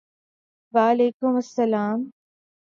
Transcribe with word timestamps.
وعلیکم 0.73 1.33
السلام！ 1.35 1.99